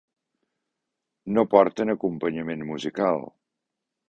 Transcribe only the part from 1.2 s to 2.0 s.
No porten